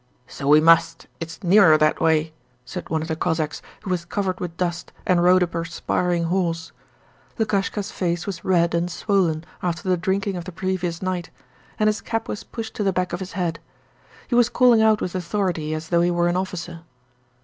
[0.25, 2.33] 'So we must, it's nearer that way,'
[2.65, 6.71] said one of the Cossacks who was covered with dust and rode a perspiring horse.
[7.37, 11.29] Lukashka's face was red and swollen after the drinking of the previous night
[11.77, 13.59] and his cap was pushed to the back of his head.
[14.27, 16.81] He was calling out with authority as though he were an officer.